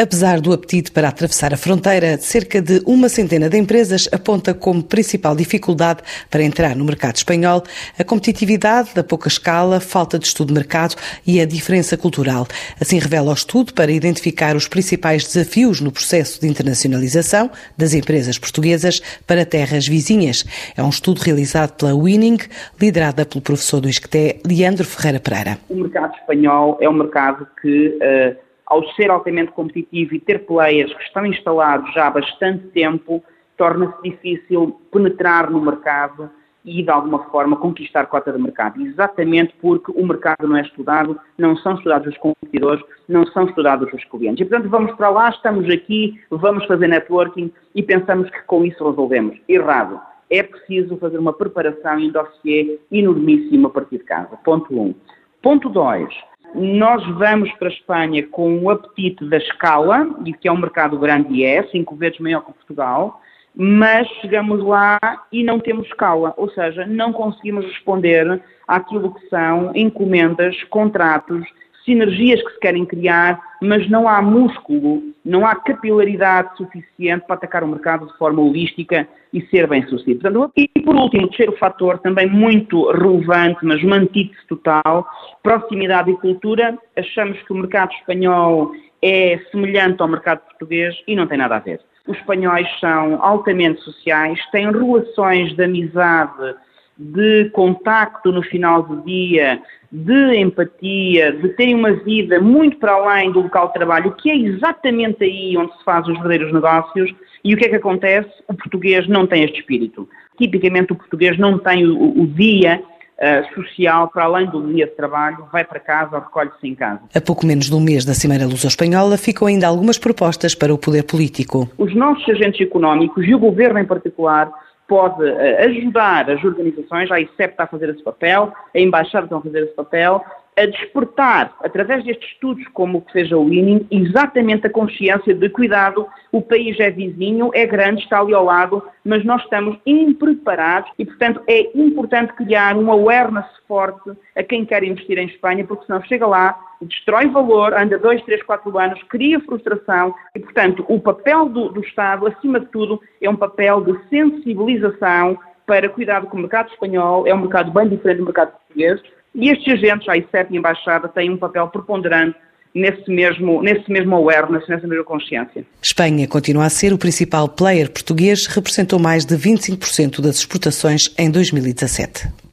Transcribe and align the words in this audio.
Apesar 0.00 0.40
do 0.40 0.54
apetite 0.54 0.90
para 0.90 1.08
atravessar 1.08 1.52
a 1.52 1.58
fronteira, 1.58 2.16
cerca 2.16 2.62
de 2.62 2.80
uma 2.86 3.06
centena 3.06 3.50
de 3.50 3.58
empresas 3.58 4.08
aponta 4.10 4.54
como 4.54 4.82
principal 4.82 5.36
dificuldade 5.36 6.00
para 6.30 6.42
entrar 6.42 6.74
no 6.74 6.86
mercado 6.86 7.16
espanhol 7.16 7.62
a 7.98 8.02
competitividade 8.02 8.94
da 8.94 9.04
pouca 9.04 9.28
escala, 9.28 9.78
falta 9.78 10.18
de 10.18 10.26
estudo 10.26 10.48
de 10.48 10.54
mercado 10.54 10.96
e 11.26 11.38
a 11.38 11.44
diferença 11.44 11.98
cultural. 11.98 12.46
Assim 12.80 12.98
revela 12.98 13.28
o 13.30 13.34
estudo 13.34 13.74
para 13.74 13.92
identificar 13.92 14.56
os 14.56 14.66
principais 14.66 15.26
desafios 15.26 15.82
no 15.82 15.92
processo 15.92 16.40
de 16.40 16.48
internacionalização 16.48 17.50
das 17.76 17.92
empresas 17.92 18.38
portuguesas 18.38 19.02
para 19.26 19.44
terras 19.44 19.86
vizinhas. 19.86 20.46
É 20.78 20.82
um 20.82 20.88
estudo 20.88 21.18
realizado 21.18 21.76
pela 21.76 21.94
Winning, 21.94 22.38
liderada 22.80 23.26
pelo 23.26 23.42
professor 23.42 23.82
do 23.82 23.88
ISCTE, 23.90 24.40
Leandro 24.46 24.86
Ferreira 24.86 25.20
Pereira. 25.20 25.58
O 25.68 25.74
mercado 25.74 26.14
espanhol 26.14 26.78
é 26.80 26.88
um 26.88 26.94
mercado 26.94 27.46
que 27.60 27.98
uh 28.00 28.49
ao 28.70 28.88
ser 28.90 29.10
altamente 29.10 29.50
competitivo 29.50 30.14
e 30.14 30.20
ter 30.20 30.46
players 30.46 30.94
que 30.94 31.02
estão 31.02 31.26
instalados 31.26 31.92
já 31.92 32.06
há 32.06 32.10
bastante 32.10 32.68
tempo, 32.68 33.22
torna-se 33.56 34.00
difícil 34.00 34.80
penetrar 34.92 35.50
no 35.50 35.60
mercado 35.60 36.30
e, 36.64 36.80
de 36.80 36.90
alguma 36.90 37.24
forma, 37.30 37.56
conquistar 37.56 38.06
cota 38.06 38.32
de 38.32 38.40
mercado. 38.40 38.80
Exatamente 38.80 39.52
porque 39.60 39.90
o 39.90 40.06
mercado 40.06 40.46
não 40.46 40.56
é 40.56 40.62
estudado, 40.62 41.18
não 41.36 41.56
são 41.56 41.74
estudados 41.74 42.06
os 42.06 42.18
competidores, 42.18 42.82
não 43.08 43.26
são 43.26 43.46
estudados 43.46 43.92
os 43.92 44.04
clientes. 44.04 44.46
E, 44.46 44.48
portanto, 44.48 44.70
vamos 44.70 44.92
para 44.92 45.10
lá, 45.10 45.30
estamos 45.30 45.68
aqui, 45.68 46.20
vamos 46.30 46.64
fazer 46.66 46.86
networking 46.86 47.52
e 47.74 47.82
pensamos 47.82 48.30
que 48.30 48.40
com 48.42 48.64
isso 48.64 48.88
resolvemos. 48.88 49.36
Errado. 49.48 50.00
É 50.30 50.44
preciso 50.44 50.96
fazer 50.98 51.18
uma 51.18 51.32
preparação 51.32 51.98
e 51.98 52.06
um 52.06 52.12
dossiê 52.12 52.78
enormíssimo 52.92 53.66
a 53.66 53.70
partir 53.70 53.98
de 53.98 54.04
casa. 54.04 54.36
Ponto 54.44 54.72
1. 54.72 54.80
Um. 54.80 54.94
Ponto 55.42 55.68
2 55.68 56.30
nós 56.54 57.04
vamos 57.16 57.50
para 57.52 57.68
a 57.68 57.72
Espanha 57.72 58.26
com 58.26 58.58
o 58.58 58.70
apetite 58.70 59.24
da 59.28 59.36
escala, 59.36 60.08
e 60.24 60.32
que 60.32 60.48
é 60.48 60.52
um 60.52 60.58
mercado 60.58 60.98
grande 60.98 61.34
e 61.34 61.44
é, 61.44 61.62
cinco 61.64 61.96
vezes 61.96 62.18
maior 62.18 62.40
que 62.42 62.52
Portugal, 62.52 63.20
mas 63.54 64.08
chegamos 64.20 64.62
lá 64.64 64.98
e 65.32 65.42
não 65.42 65.58
temos 65.58 65.86
escala, 65.86 66.32
ou 66.36 66.48
seja, 66.50 66.86
não 66.86 67.12
conseguimos 67.12 67.64
responder 67.66 68.40
àquilo 68.66 69.12
que 69.14 69.28
são 69.28 69.72
encomendas, 69.74 70.62
contratos, 70.64 71.44
sinergias 71.84 72.42
que 72.42 72.52
se 72.52 72.60
querem 72.60 72.84
criar, 72.84 73.40
mas 73.62 73.88
não 73.88 74.08
há 74.08 74.20
músculo, 74.22 75.02
não 75.24 75.46
há 75.46 75.54
capilaridade 75.54 76.56
suficiente 76.56 77.26
para 77.26 77.36
atacar 77.36 77.64
o 77.64 77.68
mercado 77.68 78.06
de 78.06 78.16
forma 78.16 78.42
holística 78.42 79.06
e 79.32 79.42
ser 79.46 79.66
bem 79.66 79.86
sucedido. 79.86 80.20
Portanto, 80.20 80.52
e 80.56 80.68
por 80.82 80.96
último, 80.96 81.28
terceiro 81.28 81.56
fator, 81.58 81.98
também 81.98 82.28
muito 82.28 82.90
relevante, 82.90 83.58
mas 83.62 83.82
antítese 83.84 84.46
total, 84.48 85.06
proximidade 85.42 86.10
e 86.10 86.16
cultura. 86.16 86.78
Achamos 86.96 87.40
que 87.42 87.52
o 87.52 87.56
mercado 87.56 87.92
espanhol 87.92 88.72
é 89.02 89.38
semelhante 89.50 90.02
ao 90.02 90.08
mercado 90.08 90.40
português 90.40 90.94
e 91.06 91.14
não 91.14 91.26
tem 91.26 91.38
nada 91.38 91.56
a 91.56 91.60
ver. 91.60 91.80
Os 92.06 92.16
espanhóis 92.16 92.66
são 92.80 93.22
altamente 93.22 93.80
sociais, 93.82 94.38
têm 94.50 94.70
relações 94.70 95.54
de 95.54 95.64
amizade 95.64 96.54
de 97.00 97.48
contacto 97.54 98.30
no 98.30 98.42
final 98.42 98.82
do 98.82 99.00
dia, 99.02 99.58
de 99.90 100.36
empatia, 100.36 101.32
de 101.32 101.48
terem 101.50 101.74
uma 101.74 101.92
vida 101.92 102.38
muito 102.38 102.76
para 102.76 102.92
além 102.92 103.32
do 103.32 103.40
local 103.40 103.68
de 103.68 103.74
trabalho, 103.74 104.14
que 104.16 104.30
é 104.30 104.36
exatamente 104.36 105.24
aí 105.24 105.56
onde 105.56 105.74
se 105.78 105.82
fazem 105.82 106.12
os 106.12 106.18
verdadeiros 106.18 106.52
negócios. 106.52 107.10
E 107.42 107.54
o 107.54 107.56
que 107.56 107.64
é 107.64 107.68
que 107.70 107.76
acontece? 107.76 108.30
O 108.46 108.52
português 108.52 109.08
não 109.08 109.26
tem 109.26 109.44
este 109.44 109.60
espírito. 109.60 110.06
Tipicamente 110.38 110.92
o 110.92 110.96
português 110.96 111.38
não 111.38 111.58
tem 111.58 111.86
o, 111.86 112.22
o 112.22 112.26
dia 112.26 112.82
Uh, 113.20 113.54
social, 113.54 114.08
para 114.08 114.24
além 114.24 114.46
do 114.46 114.72
dia 114.72 114.86
de 114.86 114.92
trabalho, 114.92 115.46
vai 115.52 115.62
para 115.62 115.78
casa 115.78 116.16
ou 116.16 116.22
recolhe-se 116.22 116.66
em 116.66 116.74
casa. 116.74 117.02
A 117.14 117.20
pouco 117.20 117.44
menos 117.44 117.66
de 117.66 117.74
um 117.74 117.80
mês 117.80 118.02
da 118.02 118.14
Cimeira 118.14 118.46
Luso-Espanhola, 118.46 119.18
ficam 119.18 119.46
ainda 119.46 119.66
algumas 119.66 119.98
propostas 119.98 120.54
para 120.54 120.72
o 120.72 120.78
poder 120.78 121.02
político. 121.02 121.68
Os 121.76 121.94
nossos 121.94 122.26
agentes 122.30 122.66
económicos 122.66 123.28
e 123.28 123.34
o 123.34 123.38
governo 123.38 123.78
em 123.78 123.84
particular 123.84 124.50
pode 124.90 125.24
eh, 125.24 125.66
ajudar 125.66 126.28
as 126.28 126.42
organizações, 126.42 127.08
a 127.12 127.20
ICEP 127.20 127.52
está 127.52 127.62
a 127.62 127.68
fazer 127.68 127.90
esse 127.90 128.02
papel, 128.02 128.52
a 128.74 128.78
Embaixada 128.78 129.26
está 129.26 129.36
a 129.36 129.40
fazer 129.40 129.62
esse 129.62 129.74
papel, 129.74 130.24
a 130.60 130.66
despertar, 130.66 131.54
através 131.64 132.04
destes 132.04 132.32
estudos 132.32 132.66
como 132.74 132.98
o 132.98 133.00
que 133.00 133.12
seja 133.12 133.36
o 133.36 133.46
Winning, 133.46 133.86
exatamente 133.90 134.66
a 134.66 134.70
consciência 134.70 135.34
de 135.34 135.48
cuidado, 135.48 136.06
o 136.30 136.42
país 136.42 136.78
é 136.78 136.90
vizinho, 136.90 137.50
é 137.54 137.64
grande, 137.66 138.02
está 138.02 138.20
ali 138.20 138.34
ao 138.34 138.44
lado, 138.44 138.82
mas 139.02 139.24
nós 139.24 139.42
estamos 139.42 139.78
impreparados 139.86 140.90
e, 140.98 141.06
portanto, 141.06 141.40
é 141.48 141.70
importante 141.74 142.34
criar 142.34 142.76
uma 142.76 142.92
awareness 142.92 143.46
forte 143.66 144.10
a 144.36 144.42
quem 144.42 144.66
quer 144.66 144.84
investir 144.84 145.16
em 145.16 145.28
Espanha, 145.28 145.64
porque 145.64 145.86
senão 145.86 146.02
chega 146.02 146.26
lá, 146.26 146.58
destrói 146.82 147.26
valor, 147.28 147.72
anda 147.72 147.98
dois, 147.98 148.22
três, 148.24 148.42
quatro 148.42 148.76
anos, 148.78 149.02
cria 149.04 149.40
frustração 149.40 150.14
e, 150.36 150.40
portanto, 150.40 150.84
o 150.88 151.00
papel 151.00 151.48
do, 151.48 151.70
do 151.70 151.80
Estado, 151.80 152.26
acima 152.26 152.60
de 152.60 152.66
tudo, 152.66 153.00
é 153.22 153.30
um 153.30 153.36
papel 153.36 153.80
de 153.80 153.98
sensibilização 154.10 155.38
para 155.66 155.88
cuidado 155.88 156.26
com 156.26 156.36
o 156.36 156.40
mercado 156.40 156.68
espanhol, 156.70 157.26
é 157.26 157.34
um 157.34 157.42
mercado 157.42 157.70
bem 157.70 157.88
diferente 157.88 158.18
do 158.18 158.24
mercado 158.24 158.52
português, 158.52 159.00
e 159.34 159.50
estes 159.50 159.72
agentes, 159.74 160.08
a 160.08 160.16
ICEP 160.16 160.52
e 160.52 160.56
a 160.56 160.58
Embaixada, 160.58 161.08
têm 161.08 161.30
um 161.30 161.36
papel 161.36 161.68
preponderante 161.68 162.36
nesse 162.74 163.10
mesmo, 163.10 163.62
nesse 163.62 163.90
mesmo 163.90 164.14
awareness, 164.14 164.66
nessa 164.68 164.86
mesma 164.86 165.04
consciência. 165.04 165.64
Espanha 165.82 166.26
continua 166.28 166.64
a 166.64 166.70
ser 166.70 166.92
o 166.92 166.98
principal 166.98 167.48
player 167.48 167.90
português, 167.90 168.46
representou 168.46 168.98
mais 168.98 169.24
de 169.24 169.36
25% 169.36 170.20
das 170.20 170.36
exportações 170.36 171.12
em 171.18 171.30
2017. 171.30 172.28